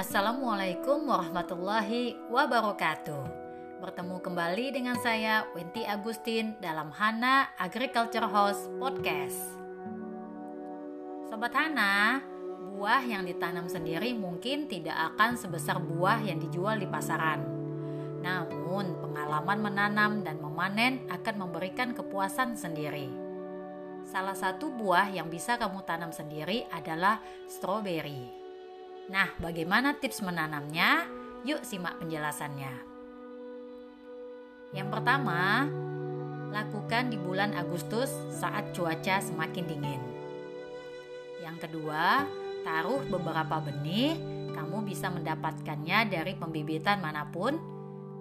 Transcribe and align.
Assalamualaikum 0.00 1.12
warahmatullahi 1.12 2.16
wabarakatuh. 2.32 3.20
Bertemu 3.84 4.16
kembali 4.24 4.72
dengan 4.72 4.96
saya 4.96 5.44
Wenti 5.52 5.84
Agustin 5.84 6.56
dalam 6.56 6.88
Hana 6.88 7.52
Agriculture 7.60 8.24
House 8.24 8.64
Podcast. 8.80 9.36
Sobat 11.28 11.52
Hana, 11.52 12.16
buah 12.72 13.04
yang 13.04 13.28
ditanam 13.28 13.68
sendiri 13.68 14.16
mungkin 14.16 14.72
tidak 14.72 14.96
akan 15.12 15.36
sebesar 15.36 15.76
buah 15.76 16.24
yang 16.24 16.40
dijual 16.40 16.80
di 16.80 16.88
pasaran. 16.88 17.44
Namun, 18.24 19.04
pengalaman 19.04 19.60
menanam 19.60 20.24
dan 20.24 20.40
memanen 20.40 21.04
akan 21.12 21.44
memberikan 21.44 21.92
kepuasan 21.92 22.56
sendiri. 22.56 23.12
Salah 24.08 24.32
satu 24.32 24.72
buah 24.72 25.12
yang 25.12 25.28
bisa 25.28 25.60
kamu 25.60 25.84
tanam 25.84 26.08
sendiri 26.08 26.64
adalah 26.72 27.20
stroberi. 27.44 28.39
Nah, 29.10 29.26
bagaimana 29.42 29.98
tips 29.98 30.22
menanamnya? 30.22 31.02
Yuk 31.42 31.66
simak 31.66 31.98
penjelasannya. 31.98 32.70
Yang 34.70 34.88
pertama, 34.94 35.66
lakukan 36.54 37.10
di 37.10 37.18
bulan 37.18 37.50
Agustus 37.58 38.06
saat 38.30 38.70
cuaca 38.70 39.18
semakin 39.18 39.66
dingin. 39.66 40.02
Yang 41.42 41.66
kedua, 41.66 42.22
taruh 42.62 43.02
beberapa 43.10 43.58
benih, 43.58 44.14
kamu 44.54 44.86
bisa 44.86 45.10
mendapatkannya 45.10 46.06
dari 46.06 46.38
pembibitan 46.38 47.02
mana 47.02 47.26
pun 47.26 47.58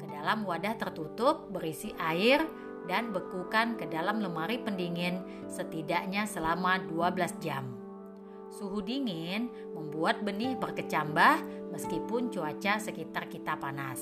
ke 0.01 0.09
dalam 0.09 0.41
wadah 0.41 0.73
tertutup 0.73 1.53
berisi 1.53 1.93
air 2.01 2.41
dan 2.89 3.13
bekukan 3.13 3.77
ke 3.77 3.85
dalam 3.85 4.17
lemari 4.25 4.57
pendingin 4.57 5.21
setidaknya 5.45 6.25
selama 6.25 6.81
12 6.89 7.45
jam. 7.45 7.78
Suhu 8.49 8.81
dingin 8.81 9.53
membuat 9.77 10.25
benih 10.25 10.57
berkecambah 10.57 11.69
meskipun 11.69 12.33
cuaca 12.33 12.81
sekitar 12.81 13.29
kita 13.29 13.55
panas. 13.61 14.01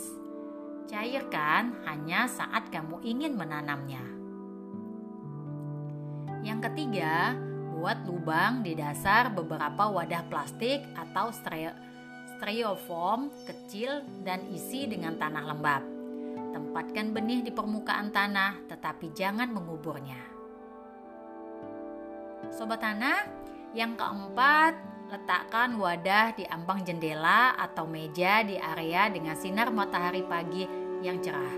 Cairkan 0.88 1.84
hanya 1.84 2.32
saat 2.32 2.72
kamu 2.72 3.04
ingin 3.04 3.36
menanamnya. 3.36 4.04
Yang 6.48 6.72
ketiga, 6.72 7.36
buat 7.76 8.08
lubang 8.08 8.64
di 8.64 8.72
dasar 8.72 9.30
beberapa 9.36 9.92
wadah 9.92 10.24
plastik 10.32 10.80
atau 10.96 11.30
styrofoam 12.40 13.28
kecil 13.44 14.00
dan 14.24 14.48
isi 14.50 14.88
dengan 14.88 15.20
tanah 15.20 15.44
lembab. 15.44 15.84
Tempatkan 16.56 17.12
benih 17.12 17.44
di 17.44 17.52
permukaan 17.52 18.16
tanah, 18.16 18.64
tetapi 18.72 19.12
jangan 19.12 19.52
menguburnya. 19.52 20.18
Sobat 22.48 22.80
tanah, 22.80 23.37
yang 23.76 24.00
keempat, 24.00 24.78
letakkan 25.08 25.80
wadah 25.80 26.36
di 26.36 26.44
ambang 26.48 26.84
jendela 26.84 27.56
atau 27.56 27.88
meja 27.88 28.44
di 28.44 28.60
area 28.60 29.08
dengan 29.08 29.36
sinar 29.36 29.72
matahari 29.72 30.24
pagi 30.24 30.68
yang 31.04 31.20
cerah. 31.24 31.56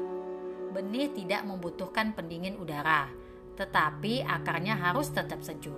Benih 0.70 1.10
tidak 1.14 1.46
membutuhkan 1.50 2.14
pendingin 2.14 2.58
udara, 2.62 3.10
tetapi 3.58 4.22
akarnya 4.22 4.78
harus 4.78 5.10
tetap 5.10 5.42
sejuk. 5.42 5.78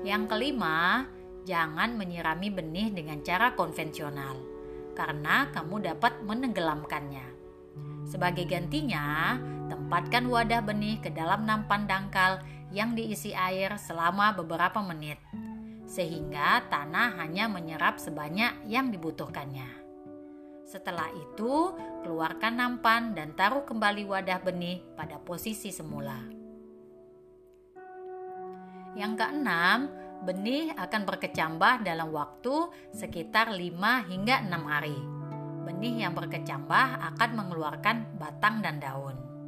Yang 0.00 0.32
kelima, 0.32 1.04
jangan 1.44 2.00
menyirami 2.00 2.48
benih 2.48 2.88
dengan 2.88 3.20
cara 3.20 3.52
konvensional, 3.52 4.40
karena 4.96 5.52
kamu 5.52 5.84
dapat 5.92 6.24
menenggelamkannya. 6.24 7.26
Sebagai 8.08 8.48
gantinya, 8.48 9.36
tempatkan 9.68 10.24
wadah 10.26 10.64
benih 10.64 10.98
ke 11.04 11.12
dalam 11.12 11.44
nampan 11.44 11.84
dangkal 11.84 12.40
yang 12.70 12.94
diisi 12.94 13.34
air 13.34 13.74
selama 13.78 14.34
beberapa 14.34 14.82
menit, 14.82 15.18
sehingga 15.90 16.66
tanah 16.70 17.18
hanya 17.18 17.50
menyerap 17.50 17.98
sebanyak 17.98 18.66
yang 18.70 18.94
dibutuhkannya. 18.94 19.66
Setelah 20.70 21.10
itu, 21.18 21.74
keluarkan 22.06 22.54
nampan 22.62 23.10
dan 23.10 23.34
taruh 23.34 23.66
kembali 23.66 24.06
wadah 24.06 24.38
benih 24.38 24.78
pada 24.94 25.18
posisi 25.18 25.74
semula. 25.74 26.14
Yang 28.94 29.12
keenam, 29.18 29.90
benih 30.22 30.70
akan 30.78 31.02
berkecambah 31.10 31.82
dalam 31.82 32.14
waktu 32.14 32.70
sekitar 32.94 33.50
5 33.50 34.10
hingga 34.10 34.46
6 34.46 34.62
hari. 34.70 34.98
Benih 35.66 36.06
yang 36.06 36.14
berkecambah 36.14 36.86
akan 37.14 37.30
mengeluarkan 37.34 38.18
batang 38.18 38.62
dan 38.62 38.78
daun. 38.78 39.39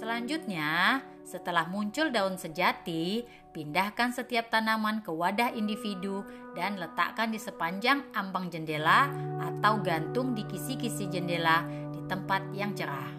Selanjutnya, 0.00 1.04
setelah 1.28 1.68
muncul 1.68 2.08
daun 2.08 2.40
sejati, 2.40 3.20
pindahkan 3.52 4.16
setiap 4.16 4.48
tanaman 4.48 5.04
ke 5.04 5.12
wadah 5.12 5.52
individu 5.52 6.24
dan 6.56 6.80
letakkan 6.80 7.28
di 7.28 7.36
sepanjang 7.36 8.08
ambang 8.16 8.48
jendela 8.48 9.12
atau 9.36 9.76
gantung 9.84 10.32
di 10.32 10.48
kisi-kisi 10.48 11.04
jendela 11.12 11.68
di 11.92 12.00
tempat 12.08 12.48
yang 12.56 12.72
cerah. 12.72 13.12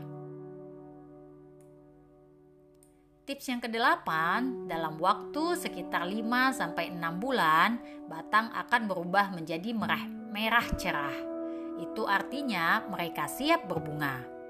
Tips 3.30 3.46
yang 3.46 3.62
kedelapan, 3.62 4.66
dalam 4.66 4.97
waktu 4.97 5.62
sekitar 5.62 6.09
5 6.09 6.50
sampai 6.50 6.90
6 6.97 6.97
bulan, 7.22 7.78
batang 8.09 8.50
akan 8.58 8.90
berubah 8.90 9.30
menjadi 9.30 9.70
merah, 9.78 10.02
merah 10.34 10.66
cerah. 10.81 11.14
Itu 11.78 12.09
artinya 12.09 12.81
mereka 12.90 13.30
siap 13.30 13.70
berbunga. 13.70 14.41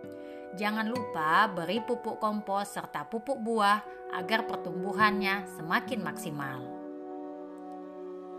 Jangan 0.52 0.84
lupa 0.92 1.48
beri 1.48 1.80
pupuk 1.80 2.20
kompos 2.20 2.76
serta 2.76 3.08
pupuk 3.08 3.40
buah 3.40 3.80
agar 4.12 4.44
pertumbuhannya 4.44 5.48
semakin 5.56 6.00
maksimal. 6.04 6.60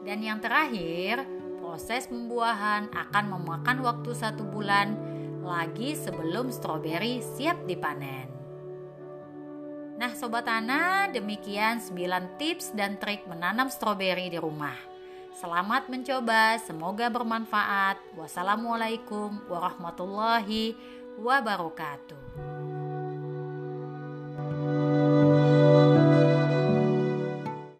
Dan 0.04 0.20
yang 0.20 0.42
terakhir, 0.42 1.24
proses 1.62 2.10
pembuahan 2.10 2.92
akan 2.92 3.24
memakan 3.32 3.78
waktu 3.80 4.12
satu 4.12 4.44
bulan 4.44 4.92
lagi 5.40 5.96
sebelum 5.96 6.52
stroberi 6.52 7.24
siap 7.24 7.64
dipanen. 7.64 8.28
Nah 9.96 10.12
Sobat 10.18 10.50
Ana, 10.50 11.08
demikian 11.08 11.78
9 11.78 12.36
tips 12.36 12.74
dan 12.76 12.98
trik 12.98 13.24
menanam 13.24 13.70
stroberi 13.70 14.28
di 14.28 14.36
rumah. 14.36 14.74
Selamat 15.32 15.88
mencoba, 15.88 16.60
semoga 16.60 17.08
bermanfaat. 17.08 17.96
Wassalamualaikum 18.18 19.48
warahmatullahi 19.48 20.76
wabarakatuh. 21.18 22.20